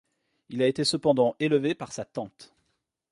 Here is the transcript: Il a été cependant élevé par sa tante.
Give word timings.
Il 0.49 0.63
a 0.63 0.67
été 0.67 0.83
cependant 0.83 1.35
élevé 1.39 1.75
par 1.75 1.91
sa 1.91 2.05
tante. 2.05 2.55